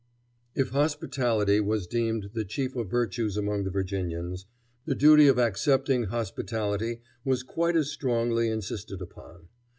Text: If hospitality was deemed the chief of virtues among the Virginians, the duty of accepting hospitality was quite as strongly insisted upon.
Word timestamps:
If 0.55 0.69
hospitality 0.69 1.59
was 1.59 1.85
deemed 1.85 2.31
the 2.33 2.43
chief 2.43 2.75
of 2.75 2.89
virtues 2.89 3.37
among 3.37 3.65
the 3.65 3.69
Virginians, 3.69 4.47
the 4.83 4.95
duty 4.95 5.27
of 5.27 5.37
accepting 5.37 6.05
hospitality 6.05 7.01
was 7.23 7.43
quite 7.43 7.75
as 7.75 7.91
strongly 7.91 8.49
insisted 8.49 8.99
upon. 8.99 9.49